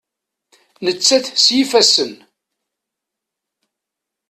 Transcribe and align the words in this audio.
Nettat 0.85 1.25
s 1.43 1.45
yifassen. 1.55 2.13